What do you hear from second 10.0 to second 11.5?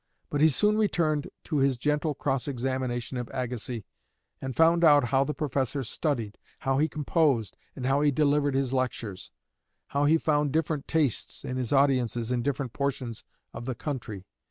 he found different tastes